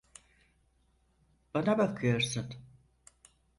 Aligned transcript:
Bana 1.53 1.77
bakıyorsun. 1.77 2.49